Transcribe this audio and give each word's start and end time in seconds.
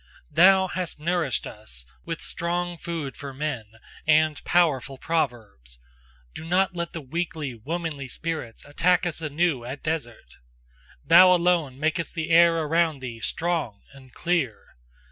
Thou 0.31 0.67
hast 0.67 0.99
nourished 0.99 1.45
us 1.45 1.85
with 2.05 2.23
strong 2.23 2.75
food 2.79 3.15
for 3.15 3.35
men, 3.35 3.65
and 4.07 4.43
powerful 4.43 4.97
proverbs: 4.97 5.77
do 6.33 6.43
not 6.43 6.75
let 6.75 6.93
the 6.93 7.01
weakly, 7.01 7.53
womanly 7.53 8.07
spirits 8.07 8.65
attack 8.65 9.05
us 9.05 9.21
anew 9.21 9.63
at 9.63 9.83
dessert! 9.83 10.37
Thou 11.05 11.31
alone 11.35 11.79
makest 11.79 12.15
the 12.15 12.31
air 12.31 12.63
around 12.63 12.99
thee 12.99 13.19
strong 13.19 13.83
and 13.93 14.11
clear! 14.11 14.75